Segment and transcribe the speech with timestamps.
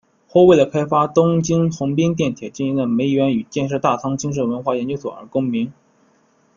[0.27, 5.71] 后为了开发东京横滨电铁经营的梅园与建设大仓精神文化研究所而更名。